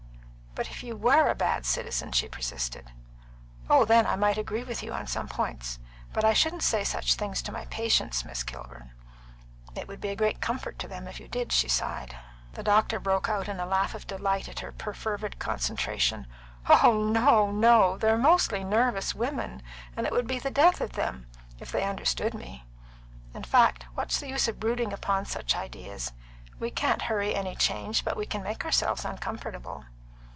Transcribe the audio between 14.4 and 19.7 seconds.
at her perfervid concentration. "Oh, no, no! They're mostly nervous women,